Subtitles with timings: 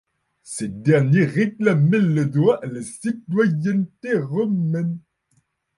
[0.41, 4.97] Ces derniers réclamaient le droit à la citoyenneté romaine.